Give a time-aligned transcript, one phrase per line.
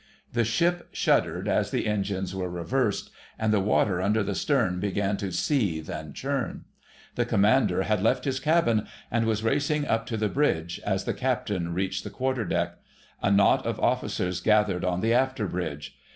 [0.33, 5.15] The ship shuddered as the engines were reversed, and the water under the stern began
[5.17, 6.65] to seethe and churn.
[7.13, 11.13] The Commander had left his cabin, and was racing up to the bridge, as the
[11.13, 12.79] Captain reached the quarterdeck.
[13.21, 15.95] A knot of officers gathered on the after bridge.